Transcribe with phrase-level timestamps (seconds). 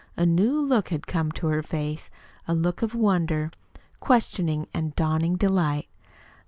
[0.17, 2.09] A new look had come to her face
[2.47, 3.51] a look of wonder,
[3.99, 5.89] questioning, and dawning delight.